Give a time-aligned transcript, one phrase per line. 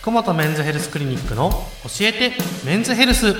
[0.00, 2.32] 福本メンズヘルスクリニックの教えて
[2.64, 3.34] メンズヘルス。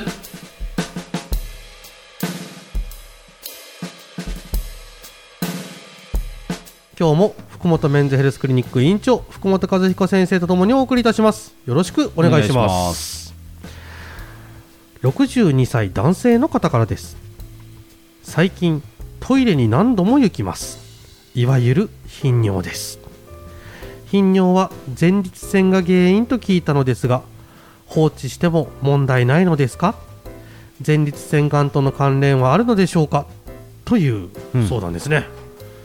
[6.99, 11.55] 今日も福本メンズヘルスクリニック院長福本和彦先生とともにお送りいたします。
[11.65, 12.53] よろしくお願いします。
[12.53, 13.35] お願いします。
[15.03, 17.17] 62歳男性の方からです。
[18.25, 18.83] 最近
[19.21, 20.81] トイレに何度も行きます。
[21.37, 22.99] いわゆる頻尿です
[24.11, 27.23] 頻尿は前立腺が原因と聞いたのですが
[27.87, 29.95] 放置しても問題ないのですか？
[30.87, 33.27] 前立腺がんとの関連はあるのでしょうか？
[33.85, 34.69] といううん。
[34.69, 35.25] 相談ですね、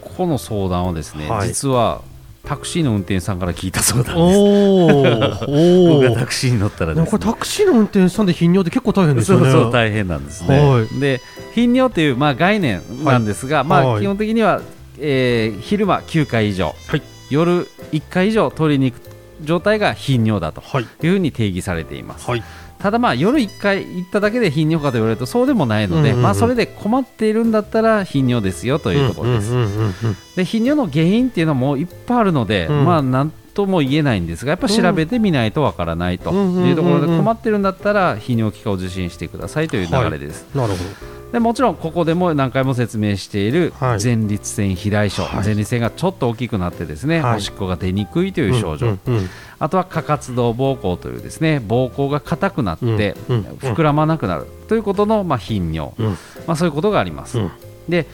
[0.00, 1.48] この相談はですね、はい。
[1.48, 2.02] 実は
[2.44, 4.38] タクシーの運転手さんから聞いた相談です。
[4.38, 7.06] お僕がータクシーに乗ったらね。
[7.06, 9.48] これタクシーの運転手さんで頻尿って結構大変ですそよね。
[9.48, 10.58] うそう大変なんですね。
[10.60, 11.00] はい。
[11.00, 11.20] で
[11.54, 13.96] 頻尿っていうまあ概念なんですが、まはい。
[13.96, 14.60] あ基本的には、
[14.98, 17.02] えー昼間9回以上、はい。
[17.30, 19.02] 夜1回以上取りに行く
[19.42, 20.82] 状態が頻尿だとはい。
[20.82, 22.28] いうふうに定義されています。
[22.28, 22.42] はい。
[22.78, 29.52] ただまあ夜1回行っただけで頻尿かと言われるとそうでもないので、うんうんうんまあそれで困っているんだったら頻尿ですよというところです。
[29.52, 32.84] うんうんうんうんで頻尿の原因っていうのもいっぱいあるので、うん。
[32.84, 44.02] まあなんとも言えないんですがやっぱ調べてみないとわからないというところで困ってるんだったら泌尿器科を受診してくださいという流れです、なるほでもちろんここでも何回も説明しているはい。
[44.02, 45.44] 前立腺肥大症、はい。
[45.44, 47.36] 前立腺がちょっと大きくなってですね、はい。
[47.38, 49.28] おしっこが出にくいといどう症状、うんうんうん
[49.60, 53.44] あとは過活動膀胱というですね膀胱が硬くなってうんうん。
[53.54, 56.06] 膨らまなくなるということのまあ頻尿、うん。
[56.46, 57.38] まあ、そういうことがあります。
[57.38, 57.50] うん。
[57.88, 58.06] で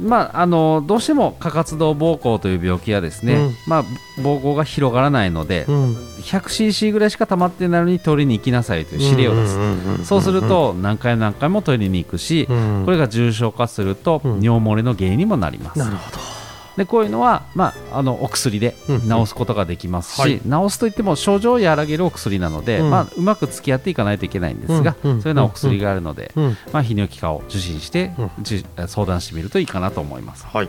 [0.00, 3.54] まあ、あのどうしても過活動膀胱という病気はですね、うん。
[3.66, 3.84] まあ、
[4.18, 5.94] 膀胱が広がらないので、うん。
[6.22, 12.82] 100cc ぐらいしか溜まってないのにトイレに行きなさいという指令を出す、そうすると何回も何回もトイレに行くし、うん。
[12.84, 14.40] これが重症化するとうん。
[14.40, 15.78] 尿漏れの原因にもなります。
[15.78, 16.31] なるほど
[16.76, 20.40] でこういうのは、まあ、あのお薬でうん治すことができますし、はい。
[20.40, 22.90] 治すといっても症状を和らげるお薬なので、うん。
[22.90, 28.30] まあ、うまく付き合っていかないといけないんですが、うんうんそういうようなお薬があるので、うんまあ、泌尿器科を受診して、うん。
[28.40, 30.46] じ相談してみるといいかなと思います。
[30.46, 30.68] はい。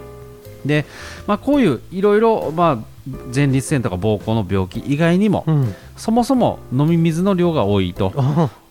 [0.66, 0.86] で、
[1.28, 2.94] まあ、こういういろいろ、まあ、
[3.34, 5.76] 前立腺とか膀胱の病気以外にも、うん。
[5.98, 8.12] そもそも飲み水の量が多いと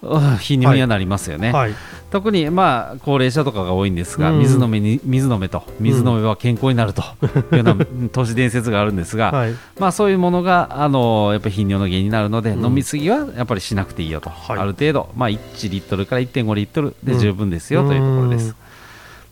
[0.03, 1.53] あうん泌尿にはなりますよね。
[1.53, 1.75] はい。
[2.11, 4.39] 特に、まあ、高齢者とかが多いんですが、うん。
[4.41, 5.63] 水飲めに水飲めと。
[5.81, 7.03] 水飲めば健康になると。
[7.53, 9.55] いうようなうん都市伝説があるんですが、はい。
[9.79, 12.67] まあ、そういうものがあのやっぱり頻尿の原因になるので、うん。
[12.67, 14.59] 飲みすぎはやっぱりしなくていいよと、はい。
[14.59, 18.55] ある程度、まあ、1リットルから1.5リットルで十分ですよというところです。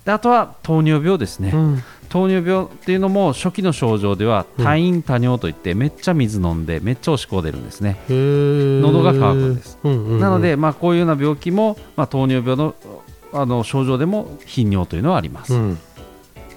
[0.04, 7.98] であとは糖尿病ですね、うん糖尿病っていうのも初期の症状ではうん多飲多尿といってめっちゃ水飲んでめっちゃおしっこ出るんですね。
[8.08, 9.78] 喉が渇くんです。
[9.82, 12.74] うんうんうんなので、まあ、こういうような病気も、まあ、糖尿病の
[13.32, 15.54] あの症状でも頻尿というのはあります。
[15.54, 15.78] うん。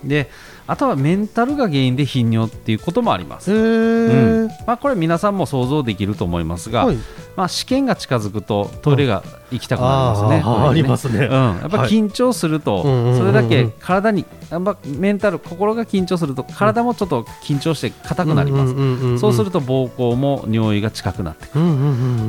[0.04, 0.30] で
[0.66, 3.52] あとはメンタルが原因で頻尿っていうこともあります。
[3.52, 4.48] へうん。
[4.48, 6.98] ーまあ、これ皆さんも想像できると思いますが、はい。
[7.36, 10.42] まあ、試験が近づくとトイレが行きたくなりますね。
[10.44, 11.26] あーありますね。
[11.26, 11.90] うん、やっぱはい。
[11.90, 12.84] 緊張すると、
[13.18, 18.74] それだけ体に、やっぱメンタル、心が緊張すると、体もちょっと緊張して硬くなります。
[18.74, 21.64] んんんんそうすると膀胱も尿意が近くなってくる。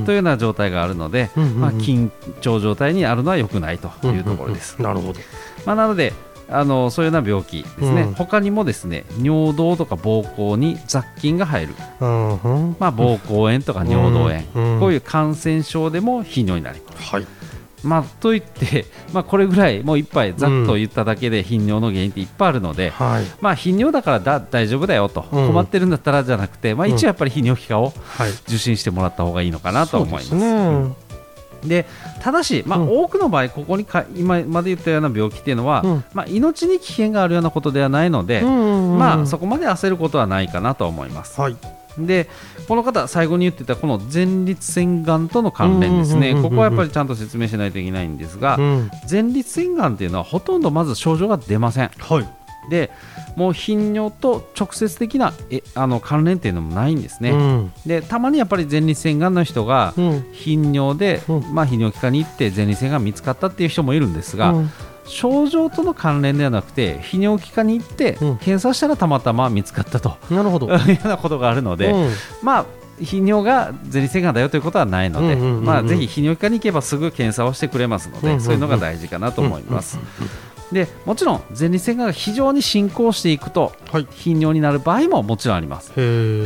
[0.05, 4.81] というような状態があるので、まあ、緊張状態にあるのは良くないというところです。
[4.81, 5.21] なるほど。
[5.65, 6.13] まあ、なので
[6.49, 8.15] あのそういうような病気ですね、うん。
[8.15, 12.77] 他にもですね尿道とか膀胱に雑菌が入る、うんうん。
[12.79, 14.81] まあ、膀胱炎とか尿道炎、うん。
[14.81, 17.11] こういう感染症でも頻尿になります。
[17.11, 17.27] はい。
[17.83, 23.25] まあ、といって、まあ、これぐらいもう一杯ざっと言っただけで頻尿の原因っていっぱいあるので、はい。
[23.43, 25.49] まあ、頻尿だからだ大丈夫だよと、うん。
[25.49, 28.31] 困ってるんだったらじゃなくて、まあ、一応やっぱり泌尿器科をはい。
[28.31, 30.31] 受診してもらった方がいいのかなと思います。
[30.31, 30.95] そうですね
[31.69, 31.87] で
[32.21, 33.03] ただし、まあうん。
[33.03, 36.05] 多くの場合、ここにか今まで言ったような病気っていうのは、うん。
[36.13, 41.41] まあ、命に危険があるようなことではないので、まあ、そこまで焦ることはないかなと思います。
[41.41, 41.57] はい。
[41.99, 42.29] で
[42.69, 48.91] この方、最後に言ってたこの前立腺がんとの関連ですね、ここはやっぱりちゃんと説明しないといけないんですが、うん。
[49.09, 51.91] 前立腺がんっていうのはほとんどまず症状が出ません。
[51.99, 52.91] はいで
[53.37, 57.31] もう頻尿と直接的なえあの関連っていうのもないんですね。
[57.31, 57.73] うん。
[57.87, 60.27] でたまにやっぱり前立腺がんの人がうん。
[60.33, 61.55] 頻尿で、うん。
[61.55, 64.71] まあ、泌尿器科に行って前立腺がん見つかったっていう人もいるんですが、うん。
[65.07, 68.39] 症状との関連ではなくて泌尿器科に行って、うん。
[68.39, 70.17] 検査したらたまたま見つかったと。
[70.31, 70.69] なるほど。
[70.73, 72.11] いうようなことがあるので、うん。
[72.43, 72.65] まあ
[73.01, 78.41] 泌尿が前立腺がんだよということはないので、うんうんうんうんまあ、ぜひ泌尿器科に行けばすぐ検査をしてくれますので、うんうんうん。
[78.41, 79.99] そういうのが大事かなと思います。
[80.73, 84.09] でもちろん前立腺がんが非常に進行していくとはい。
[84.11, 85.93] 頻尿になる場合ももちろんあります。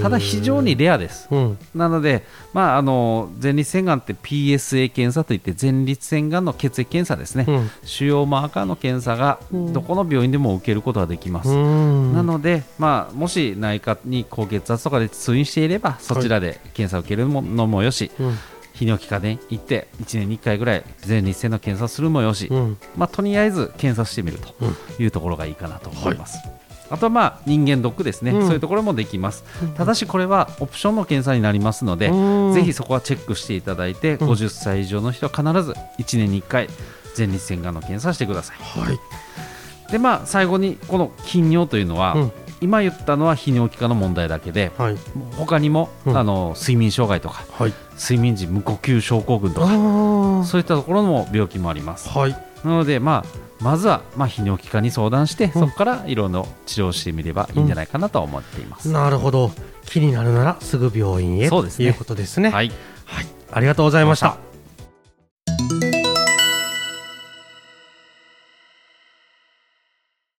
[0.03, 1.29] ただ非常にレアです。
[1.31, 1.59] うん。
[1.75, 7.71] なので、まあ、あの前立腺がんって PSA 検査といって前立腺がんの血液検査ですね、うん。
[7.85, 9.73] 腫瘍マーカーの検査がうん。
[9.73, 12.15] どこの病院でも受けることができます、うん。
[12.15, 18.39] なので、まあ、もし内科に高血圧とかで通院していればそちらで検査を受けるのもよし、うん
[18.79, 22.79] 泌尿器科で行って1年に1回ぐらい前立腺の検査をするもよし、うん。
[22.97, 24.77] まあ、とりあえず検査してみるとうん。
[25.03, 26.39] いうところがいいかなと思います。
[26.91, 29.45] あとはまあ人間ドックですね、うんそういうところもできます、
[29.77, 32.55] ただしこれはオプションの検査になりますので、うん。
[32.55, 34.31] ぜひそこはチェックしていただいて、うん。
[34.31, 36.69] 50歳以上の人は必ず1年に1回
[37.17, 38.57] 前立腺がんの検査をしてください。
[38.59, 38.99] はい。
[39.93, 44.97] でまあ最後にこの頻尿というのは、うん今言ったのは泌尿器科の問題だけではい。
[45.37, 46.17] 他にも、うん。
[46.17, 47.75] あの睡眠障害とかはい。
[47.97, 52.11] 睡眠時無呼吸症候群とかあそういったところの病気もあります。
[52.15, 52.33] あはい。
[52.65, 55.53] なので、まあ、まずは、まあ、泌尿器科に相談して、うん。
[55.53, 58.91] そこからいろいろ治療してみればいいんじゃないかなとは思っています。
[58.91, 59.51] なるほど。
[59.87, 62.51] 気になるならすぐ病院へということですね。
[62.51, 62.73] はい、
[63.05, 63.27] はい。
[63.51, 64.48] ありがとうございました